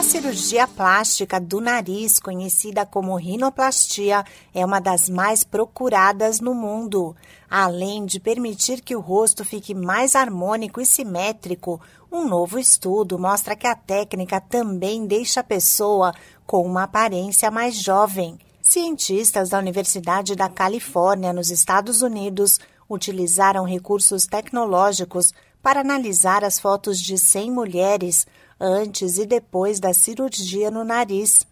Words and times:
A 0.00 0.02
cirurgia 0.02 0.66
plástica 0.66 1.38
do 1.38 1.60
nariz, 1.60 2.18
conhecida 2.18 2.86
como 2.86 3.14
rinoplastia, 3.16 4.24
é 4.54 4.64
uma 4.64 4.80
das 4.80 5.10
mais 5.10 5.44
procuradas 5.44 6.40
no 6.40 6.54
mundo. 6.54 7.14
Além 7.50 8.06
de 8.06 8.18
permitir 8.18 8.80
que 8.80 8.96
o 8.96 9.00
rosto 9.00 9.44
fique 9.44 9.74
mais 9.74 10.16
harmônico 10.16 10.80
e 10.80 10.86
simétrico, 10.86 11.78
um 12.10 12.26
novo 12.26 12.58
estudo 12.58 13.18
mostra 13.18 13.54
que 13.54 13.66
a 13.66 13.74
técnica 13.74 14.40
também 14.40 15.06
deixa 15.06 15.40
a 15.40 15.44
pessoa 15.44 16.14
com 16.46 16.64
uma 16.64 16.84
aparência 16.84 17.50
mais 17.50 17.74
jovem. 17.74 18.38
Cientistas 18.62 19.50
da 19.50 19.58
Universidade 19.58 20.34
da 20.34 20.48
Califórnia, 20.48 21.30
nos 21.30 21.50
Estados 21.50 22.00
Unidos, 22.00 22.58
utilizaram 22.88 23.64
recursos 23.64 24.24
tecnológicos 24.24 25.34
para 25.62 25.80
analisar 25.80 26.44
as 26.44 26.58
fotos 26.58 27.00
de 27.00 27.18
100 27.18 27.50
mulheres 27.50 28.26
antes 28.58 29.18
e 29.18 29.26
depois 29.26 29.80
da 29.80 29.92
cirurgia 29.92 30.70
no 30.70 30.84
nariz. 30.84 31.46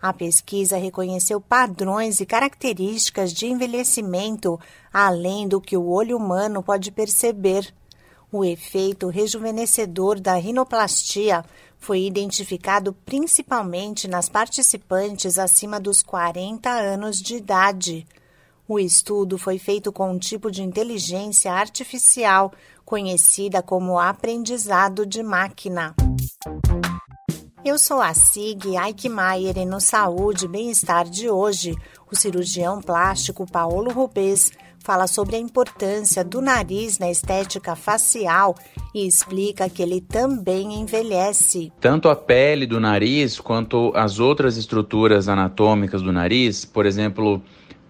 A 0.00 0.12
pesquisa 0.12 0.76
reconheceu 0.76 1.40
padrões 1.40 2.20
e 2.20 2.26
características 2.26 3.32
de 3.32 3.46
envelhecimento 3.46 4.58
além 4.92 5.46
do 5.46 5.60
que 5.60 5.76
o 5.76 5.88
olho 5.88 6.16
humano 6.16 6.62
pode 6.62 6.90
perceber. 6.90 7.72
O 8.30 8.44
efeito 8.44 9.08
rejuvenescedor 9.08 10.18
da 10.18 10.34
rinoplastia 10.34 11.44
foi 11.78 12.04
identificado 12.04 12.92
principalmente 13.04 14.08
nas 14.08 14.28
participantes 14.28 15.38
acima 15.38 15.78
dos 15.78 16.02
40 16.02 16.70
anos 16.70 17.18
de 17.18 17.36
idade. 17.36 18.06
O 18.66 18.78
estudo 18.78 19.36
foi 19.36 19.58
feito 19.58 19.92
com 19.92 20.10
um 20.12 20.18
tipo 20.18 20.50
de 20.50 20.62
inteligência 20.62 21.52
artificial 21.52 22.52
conhecida 22.84 23.62
como 23.62 23.98
aprendizado 23.98 25.06
de 25.06 25.22
máquina. 25.22 25.94
Eu 27.64 27.78
sou 27.78 28.00
a 28.00 28.12
Sig 28.12 28.58
Eichmeier 28.76 29.56
e 29.56 29.64
no 29.64 29.80
Saúde 29.80 30.46
e 30.46 30.48
Bem-Estar 30.48 31.08
de 31.08 31.30
hoje, 31.30 31.76
o 32.10 32.16
cirurgião 32.16 32.80
plástico 32.80 33.46
Paulo 33.50 33.92
Rubens 33.92 34.50
fala 34.82 35.06
sobre 35.06 35.36
a 35.36 35.38
importância 35.38 36.24
do 36.24 36.40
nariz 36.40 36.98
na 36.98 37.10
estética 37.10 37.76
facial 37.76 38.56
e 38.92 39.06
explica 39.06 39.70
que 39.70 39.80
ele 39.80 40.00
também 40.00 40.74
envelhece. 40.74 41.72
Tanto 41.80 42.08
a 42.08 42.16
pele 42.16 42.66
do 42.66 42.80
nariz 42.80 43.38
quanto 43.38 43.92
as 43.94 44.18
outras 44.18 44.56
estruturas 44.56 45.28
anatômicas 45.28 46.02
do 46.02 46.12
nariz, 46.12 46.64
por 46.64 46.84
exemplo, 46.84 47.40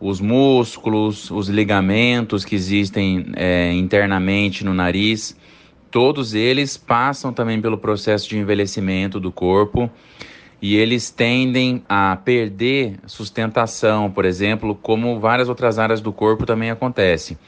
os 0.02 0.20
músculos, 0.20 1.30
os 1.30 1.48
ligamentos 1.48 2.44
que 2.44 2.56
existem 2.56 3.26
é, 3.36 3.72
internamente 3.72 4.64
no 4.64 4.74
nariz, 4.74 5.36
todos 5.92 6.34
eles 6.34 6.76
passam 6.76 7.32
também 7.32 7.60
pelo 7.60 7.78
processo 7.78 8.28
de 8.28 8.36
envelhecimento 8.36 9.20
do 9.20 9.30
corpo 9.30 9.88
e 10.60 10.74
eles 10.74 11.08
tendem 11.08 11.84
a 11.88 12.16
perder 12.16 12.98
sustentação, 13.06 14.10
por 14.10 14.24
exemplo, 14.24 14.74
como 14.74 15.20
várias 15.20 15.48
outras 15.48 15.78
áreas 15.78 16.00
do 16.00 16.12
corpo 16.12 16.44
também 16.44 16.70
acontece. 16.70 17.38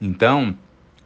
Então, 0.00 0.56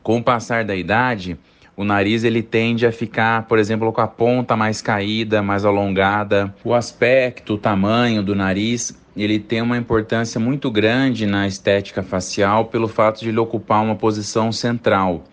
com 0.03 0.17
o 0.17 0.23
passar 0.23 0.65
da 0.65 0.75
idade, 0.75 1.37
o 1.77 1.85
nariz 1.85 2.25
ele 2.25 2.43
tende 2.43 2.87
a 2.87 2.93
ficar, 2.93 3.43
por 3.43 3.59
exemplo, 3.59 3.93
com 3.93 4.01
a 4.01 4.07
ponta 4.07 4.57
mais 4.57 4.81
caída, 4.81 5.43
mais 5.43 5.63
alongada. 5.67 6.55
O 6.65 6.73
aspecto, 6.73 7.55
o 7.55 7.59
tamanho 7.59 8.23
do 8.23 8.35
nariz, 8.35 8.97
ele 9.25 9.39
tem 9.39 9.63
uma 9.63 9.79
importância 9.79 10.39
muito 10.39 10.71
grande 10.71 11.27
na 11.27 11.47
estética 11.47 12.03
facial 12.03 12.67
pelo 12.67 12.87
fato 12.87 13.21
de 13.21 13.29
ele 13.31 13.39
ocupar 13.39 13.83
uma 13.83 13.95
posição 13.95 14.53
central. 14.53 15.25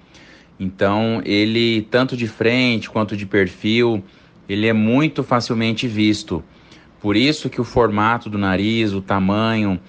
Então, 0.60 1.22
ele, 1.26 1.82
tanto 1.92 2.16
de 2.16 2.28
frente 2.28 2.90
quanto 2.90 3.18
de 3.18 3.26
perfil, 3.26 4.04
ele 4.48 4.68
é 4.68 4.74
muito 4.74 5.24
facilmente 5.24 5.88
visto. 5.88 6.44
Por 7.02 7.18
isso 7.18 7.50
que 7.50 7.60
o 7.60 7.66
formato 7.66 8.30
do 8.30 8.38
nariz, 8.38 8.94
o 8.94 9.02
tamanho, 9.02 9.80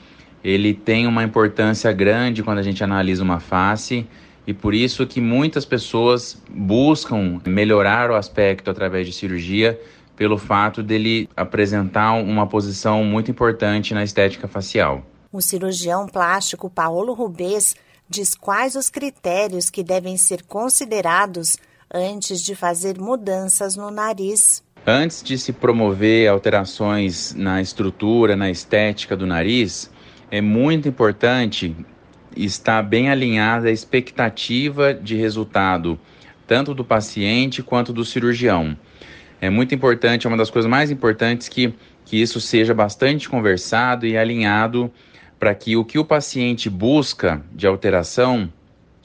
ele 0.43 0.75
tem 0.75 1.07
uma 1.07 1.23
importância 1.23 1.93
grande 1.93 2.43
quando 2.43 2.59
a 2.59 2.63
gente 2.63 2.83
analisa 2.83 3.23
uma 3.23 3.39
face 3.39 4.07
e 4.47 4.53
por 4.53 4.75
isso 4.75 5.07
que 5.07 5.21
muitas 5.21 5.65
pessoas 5.65 6.43
buscam 6.51 7.41
melhorar 7.47 8.11
o 8.11 8.15
aspecto 8.15 8.71
através 8.71 9.07
de 9.07 9.13
cirurgia 9.13 9.81
pelo 10.17 10.39
fato 10.39 10.83
dele 10.83 11.29
apresentar 11.37 12.13
uma 12.15 12.47
posição 12.47 13.05
muito 13.05 13.31
importante 13.31 13.95
na 13.95 14.05
estética 14.05 14.47
facial. 14.47 15.05
O 15.33 15.41
cirurgião 15.41 16.07
plástico 16.07 16.71
Paulo 16.71 17.13
Rubens 17.13 17.75
diz 18.09 18.35
quais 18.35 18.77
os 18.77 18.89
critérios 18.89 19.71
que 19.71 19.83
devem 19.83 20.17
ser 20.17 20.43
considerados 20.45 21.57
antes 21.93 22.43
de 22.43 22.55
fazer 22.55 22.99
mudanças 22.99 23.77
no 23.77 23.91
nariz. 23.91 24.63
Antes 24.87 25.23
de 25.23 25.39
se 25.39 25.53
promover 25.53 26.29
alterações 26.29 27.35
na 27.35 27.61
estrutura, 27.61 28.37
na 28.37 28.51
estética 28.51 29.17
do 29.17 29.27
nariz, 29.27 29.91
é 30.31 30.41
muito 30.41 30.89
importante 30.89 31.75
estar 32.37 32.83
bem 32.83 33.09
alinhada 33.09 33.69
a 33.69 33.73
expectativa 33.73 34.93
de 34.93 35.17
resultado, 35.17 35.99
tanto 36.47 36.75
do 36.75 36.85
paciente 36.85 37.63
quanto 37.63 37.93
do 37.93 38.05
cirurgião. 38.05 38.77
É 39.41 39.51
muito 39.51 39.75
importante, 39.75 40.27
é 40.27 40.29
uma 40.29 40.37
das 40.37 40.51
coisas 40.51 40.71
mais 40.71 40.91
importantes 40.91 41.49
que, 41.49 41.75
que 42.05 42.21
isso 42.21 42.41
seja 42.41 42.73
bastante 42.73 43.29
conversado 43.29 44.07
e 44.07 44.17
alinhado 44.17 44.91
para 45.39 45.55
que 45.55 45.77
o 45.77 45.85
que 45.85 45.99
o 45.99 46.05
paciente 46.05 46.71
busca 46.71 47.43
de 47.53 47.67
alteração 47.67 48.51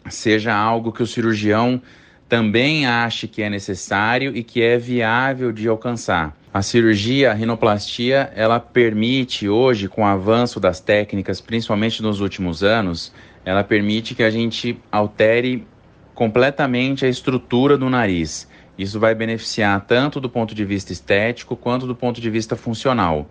seja 0.10 0.54
algo 0.54 0.92
que 0.92 1.04
o 1.04 1.08
cirurgião 1.08 1.82
também 2.30 2.86
ache 2.86 3.28
que 3.28 3.42
é 3.42 3.50
necessário 3.50 4.36
e 4.36 4.44
que 4.44 4.62
é 4.62 4.78
viável 4.78 5.52
de 5.52 5.68
alcançar. 5.68 6.38
A 6.54 6.62
cirurgia 6.62 7.32
a 7.32 7.34
rinoplastia, 7.34 8.32
ela 8.36 8.60
permite 8.60 9.50
hoje, 9.50 9.88
com 9.88 10.04
o 10.04 10.06
avanço 10.06 10.60
das 10.60 10.80
técnicas, 10.80 11.42
principalmente 11.42 12.02
nos 12.02 12.22
últimos 12.22 12.64
anos, 12.64 13.12
ela 13.46 13.64
permite 13.64 14.16
que 14.16 14.24
a 14.24 14.30
gente 14.30 14.80
altere 14.92 15.68
completamente 16.14 17.06
a 17.06 17.10
estrutura 17.10 17.78
do 17.78 17.90
nariz. 17.90 18.48
Isso 18.80 18.98
vai 18.98 19.14
beneficiar 19.14 19.86
tanto 19.86 20.22
do 20.22 20.30
ponto 20.30 20.56
de 20.56 20.64
vista 20.64 20.94
estético 20.94 21.54
quanto 21.58 21.86
do 21.86 21.94
ponto 21.94 22.22
de 22.22 22.30
vista 22.30 22.56
funcional. 22.56 23.30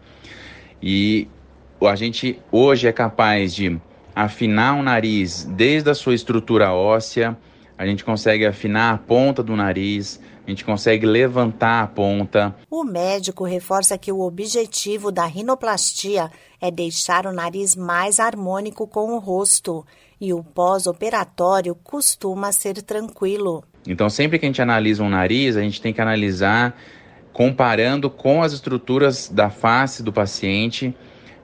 E 0.82 1.26
a 1.80 1.96
gente 1.96 2.38
hoje 2.52 2.86
é 2.86 2.92
capaz 2.92 3.54
de 3.54 3.80
afinar 4.14 4.74
o 4.74 4.82
nariz 4.82 5.44
desde 5.44 5.88
a 5.88 5.94
sua 5.94 6.14
estrutura 6.14 6.74
óssea, 6.74 7.34
a 7.78 7.86
gente 7.86 8.04
consegue 8.04 8.44
afinar 8.44 8.92
a 8.92 8.98
ponta 8.98 9.42
do 9.42 9.54
nariz, 9.54 10.20
a 10.44 10.50
gente 10.50 10.64
consegue 10.64 11.06
levantar 11.06 11.82
a 11.82 11.86
ponta. 11.86 12.54
O 12.68 12.82
médico 12.82 13.44
reforça 13.44 13.96
que 13.96 14.10
o 14.10 14.20
objetivo 14.20 15.12
da 15.12 15.24
rinoplastia 15.24 16.30
é 16.60 16.70
deixar 16.70 17.24
o 17.24 17.32
nariz 17.32 17.76
mais 17.76 18.18
harmônico 18.18 18.86
com 18.86 19.12
o 19.12 19.18
rosto 19.18 19.86
e 20.20 20.34
o 20.34 20.42
pós-operatório 20.42 21.76
costuma 21.76 22.50
ser 22.50 22.82
tranquilo. 22.82 23.62
Então, 23.86 24.10
sempre 24.10 24.38
que 24.38 24.44
a 24.44 24.48
gente 24.48 24.60
analisa 24.60 25.04
um 25.04 25.08
nariz, 25.08 25.56
a 25.56 25.62
gente 25.62 25.80
tem 25.80 25.92
que 25.92 26.00
analisar 26.00 26.76
comparando 27.32 28.10
com 28.10 28.42
as 28.42 28.52
estruturas 28.52 29.28
da 29.28 29.48
face 29.48 30.02
do 30.02 30.12
paciente 30.12 30.92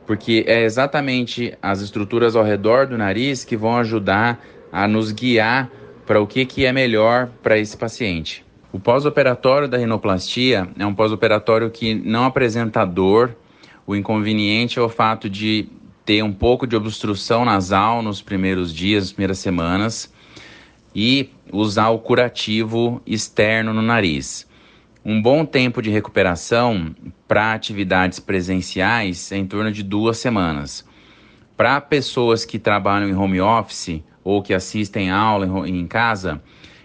porque 0.06 0.44
é 0.46 0.64
exatamente 0.64 1.56
as 1.62 1.80
estruturas 1.80 2.36
ao 2.36 2.44
redor 2.44 2.86
do 2.86 2.98
nariz 2.98 3.44
que 3.44 3.56
vão 3.56 3.76
ajudar 3.76 4.44
a 4.70 4.86
nos 4.86 5.12
guiar 5.12 5.70
para 6.06 6.20
o 6.20 6.26
que, 6.26 6.44
que 6.44 6.66
é 6.66 6.72
melhor 6.72 7.28
para 7.42 7.58
esse 7.58 7.76
paciente. 7.76 8.44
O 8.72 8.78
pós-operatório 8.80 9.68
da 9.68 9.78
rinoplastia 9.78 10.68
é 10.78 10.84
um 10.84 10.94
pós-operatório 10.94 11.70
que 11.70 11.94
não 11.94 12.24
apresenta 12.24 12.84
dor. 12.84 13.36
O 13.86 13.94
inconveniente 13.94 14.78
é 14.78 14.82
o 14.82 14.88
fato 14.88 15.30
de 15.30 15.68
ter 16.04 16.22
um 16.22 16.32
pouco 16.32 16.66
de 16.66 16.76
obstrução 16.76 17.44
nasal 17.44 18.02
nos 18.02 18.20
primeiros 18.20 18.74
dias, 18.74 19.04
nas 19.04 19.12
primeiras 19.12 19.38
semanas, 19.38 20.12
e 20.94 21.30
usar 21.52 21.90
o 21.90 21.98
curativo 21.98 23.00
externo 23.06 23.72
no 23.72 23.80
nariz. 23.80 24.46
Um 25.04 25.20
bom 25.20 25.44
tempo 25.44 25.82
de 25.82 25.90
recuperação 25.90 26.94
para 27.28 27.52
atividades 27.52 28.18
presenciais 28.18 29.30
é 29.32 29.36
em 29.36 29.46
torno 29.46 29.70
de 29.70 29.82
duas 29.82 30.18
semanas. 30.18 30.84
Para 31.56 31.80
pessoas 31.80 32.44
que 32.44 32.58
trabalham 32.58 33.08
em 33.08 33.14
home 33.14 33.40
office 33.40 34.02
ou 34.24 34.42
que 34.42 34.54
assistem 34.54 35.10
aula 35.10 35.68
em 35.68 35.86
casa, 35.86 36.40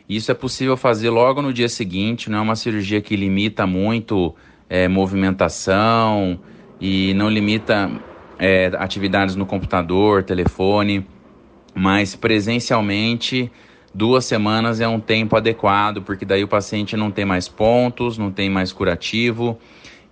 isso 0.07 0.31
é 0.31 0.33
possível 0.33 0.75
fazer 0.75 1.09
logo 1.09 1.41
no 1.41 1.53
dia 1.53 1.69
seguinte, 1.69 2.29
não 2.29 2.39
é 2.39 2.41
uma 2.41 2.55
cirurgia 2.55 2.99
que 2.99 3.15
limita 3.15 3.65
muito 3.65 4.35
é, 4.67 4.87
movimentação 4.87 6.39
e 6.81 7.13
não 7.13 7.29
limita 7.29 7.89
é, 8.37 8.71
atividades 8.77 9.35
no 9.35 9.45
computador, 9.45 10.23
telefone, 10.23 11.05
mas 11.75 12.15
presencialmente 12.15 13.51
duas 13.93 14.25
semanas 14.25 14.81
é 14.81 14.87
um 14.87 14.99
tempo 14.99 15.35
adequado, 15.35 16.01
porque 16.01 16.25
daí 16.25 16.43
o 16.43 16.47
paciente 16.47 16.97
não 16.97 17.11
tem 17.11 17.25
mais 17.25 17.47
pontos, 17.47 18.17
não 18.17 18.31
tem 18.31 18.49
mais 18.49 18.71
curativo 18.71 19.57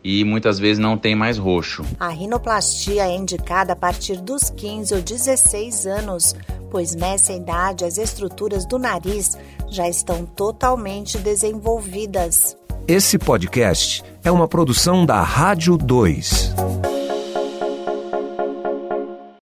e 0.04 0.24
muitas 0.24 0.60
vezes 0.60 0.80
não 0.80 0.98
tem 0.98 1.16
mais 1.16 1.38
roxo. 1.38 1.84
A 2.00 2.10
rinoplastia 2.10 3.04
é 3.04 3.16
indicada 3.16 3.74
a 3.74 3.76
partir 3.76 4.22
dos 4.22 4.50
15 4.50 4.94
ou 4.94 5.02
16 5.02 5.86
anos, 5.86 6.36
pois 6.69 6.96
nessa 6.96 7.34
idade 7.34 7.86
as 7.86 7.98
estruturas 7.98 8.66
do 8.66 8.78
nariz 8.78 9.38
já 9.69 9.88
estão 9.88 10.25
totalmente 10.25 11.18
desenvolvidas. 11.18 12.56
Esse 12.88 13.18
podcast 13.18 14.04
é 14.24 14.31
uma 14.31 14.48
produção 14.48 15.06
da 15.06 15.22
Rádio 15.22 15.78
2. 15.78 16.54